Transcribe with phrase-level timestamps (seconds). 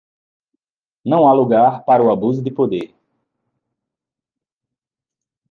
[1.05, 2.95] Não há lugar para o abuso de poder